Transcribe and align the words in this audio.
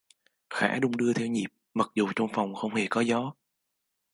Khẽ 0.49 0.79
đung 0.81 0.97
đưa 0.97 1.13
theo 1.13 1.27
nhịp 1.27 1.47
mặc 1.73 1.91
dù 1.95 2.07
trong 2.15 2.27
phòng 2.33 2.55
không 2.55 2.75
hề 2.75 2.87
có 2.89 3.01
gió 3.01 3.33